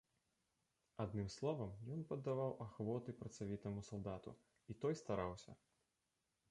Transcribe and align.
Адным 1.03 1.27
словам, 1.33 1.75
ён 1.97 2.01
паддаваў 2.13 2.51
ахвоты 2.65 3.17
працавітаму 3.21 3.85
салдату, 3.93 4.35
і 4.73 4.79
той 4.85 4.93
стараўся. 5.05 5.51